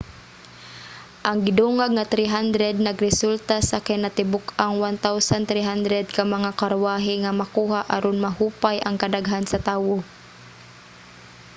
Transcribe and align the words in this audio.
ang 1.29 1.37
gidungag 1.45 1.91
nga 1.95 2.05
300 2.13 2.85
nagresulta 2.87 3.57
sa 3.69 3.77
kinatibuk-ang 3.87 4.73
1,300 4.75 6.15
ka 6.15 6.23
mga 6.35 6.51
karwahe 6.59 7.13
nga 7.23 7.31
makuha 7.41 7.79
aron 7.95 8.17
mahupay 8.25 8.77
ang 8.81 8.95
kadaghan 9.01 9.45
sa 9.47 9.59
tawo 9.67 9.97